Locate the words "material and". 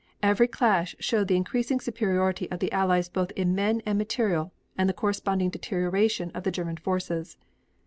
3.99-4.89